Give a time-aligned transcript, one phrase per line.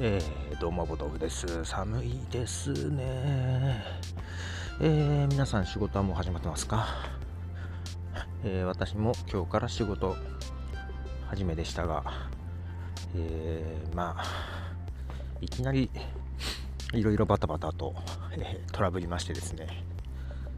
[0.00, 1.66] えー、どうもボトフです。
[1.66, 3.84] 寒いですね。
[4.80, 6.86] えー、皆さん仕事はもう始まってますか、
[8.42, 10.16] えー、私も今日から仕事
[11.26, 12.04] 始めでしたが、
[13.14, 14.24] え、まあ
[15.42, 15.90] いきなり
[16.94, 17.94] いろいろバタバタと、
[18.32, 19.84] えー、トラブりましてですね、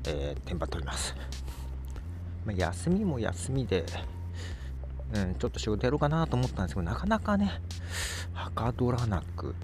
[0.07, 1.17] えー、テンパっております、
[2.47, 3.85] まあ、休みも休みで
[5.15, 7.61] うん、ちょっと仕事やろうかなと思ったんですけど、なかなかね、
[8.33, 9.55] はかどらなく、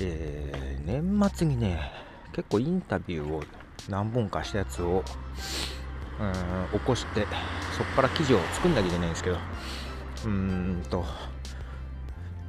[0.00, 1.90] えー、年末にね、
[2.32, 3.42] 結構インタビューを
[3.88, 5.02] 何本かしたやつを、
[6.20, 7.26] うん、起こして、
[7.76, 11.04] そこから記事を作んなきゃいけないんですけど、うーんと、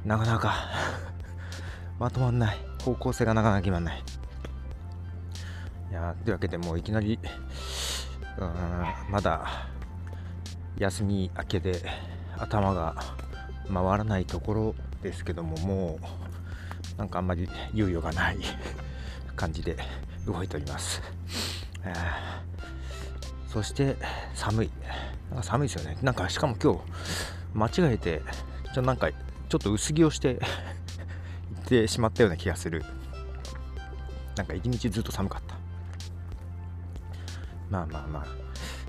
[0.04, 0.54] なかなか
[1.98, 2.66] まとまんない。
[2.86, 4.02] 方向性がなかなか決まんない。
[5.90, 7.18] いやというわけでもういきなり、
[8.38, 8.54] うん、
[9.10, 9.68] まだ
[10.78, 11.82] 休み明けで
[12.38, 12.94] 頭が
[13.72, 15.98] 回らないところですけどもも
[16.94, 18.38] うなんかあんまり猶予がない
[19.34, 19.76] 感じで
[20.26, 21.02] 動いております、
[21.84, 23.96] えー、そして
[24.34, 24.70] 寒い。
[25.30, 25.98] なんか寒いですよね。
[26.02, 28.22] なんかしかも今日間違えて
[28.72, 30.40] ちょなんかちょっと薄着をして行
[31.62, 32.84] ってしまったような気がする。
[34.36, 35.56] なんか一日ずっと寒かった。
[37.70, 38.26] まあまあまあ、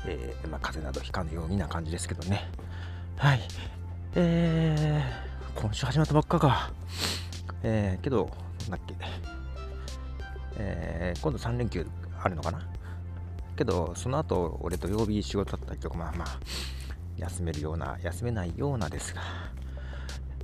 [0.06, 2.50] えー、まあ、風邪などひかぬようにな感じですけどね。
[3.18, 3.40] はい。
[4.14, 6.72] えー、今週始まったばっかか。
[7.64, 8.30] えー、けど、
[8.70, 8.96] なんだっけ。
[10.60, 11.84] えー、今度3連休
[12.22, 12.62] あるのかな。
[13.56, 16.40] けど、その後、俺土曜日仕事だったりとか、まあまあ、
[17.18, 19.22] 休めるような、休めないようなですが。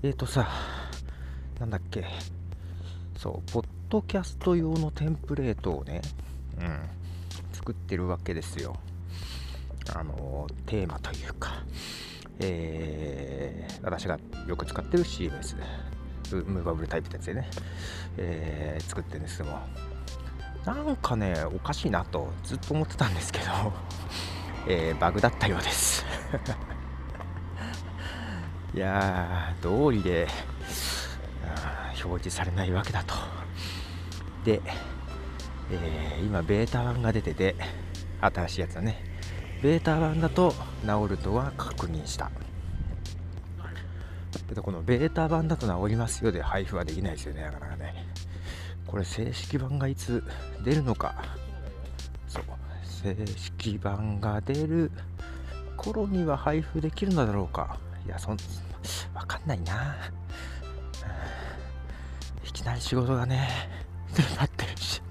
[0.02, 0.48] えーとさ、
[1.60, 2.04] なんだっけ。
[3.16, 6.02] そう、ポッドキャスト用のテンプレートをね、
[6.60, 6.80] うん、
[7.54, 8.76] 作ってるわけですよ。
[9.96, 11.64] あの、テーマというか。
[12.40, 14.18] えー、私が
[14.48, 15.56] よく使ってる CMS
[16.32, 17.50] ムーバブルタイプってやつでね、
[18.18, 19.60] えー、作ってるんですけども。
[20.66, 23.46] なんかねおかしいなとずっと思ってたんですけど、
[24.68, 26.06] えー、バグだったようです。
[28.74, 30.28] いやー道理で
[32.04, 33.14] 表示されないわけだと。
[34.46, 34.62] で、
[35.70, 37.56] えー、今ベータ版が出てて
[38.22, 39.04] 新しいやつだね。
[39.62, 40.56] ベータ版だと
[40.86, 42.32] 治るとは確認した。
[44.48, 48.06] けどこのベータ版だと治りますよで配布はできないですよねなかなかね。
[48.86, 50.24] これ正式版がいつ
[50.64, 51.16] 出るのか。
[52.28, 52.44] そう。
[52.86, 54.92] 正式版が出る
[55.78, 57.80] 頃には配布できるのだろうか。
[58.06, 58.38] いやそん
[59.14, 59.96] わかんないな、
[62.46, 63.50] いきなり仕事がね
[64.12, 65.02] 待ってるし。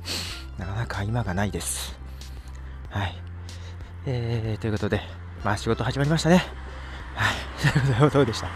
[0.59, 1.99] なかなか今がないです。
[2.91, 3.15] はい。
[4.07, 5.01] えー、ということで、
[5.45, 6.45] まあ仕事始まりましたね。
[7.15, 7.37] はい、
[7.87, 8.49] ということでした？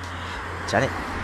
[0.69, 1.16] じゃあね。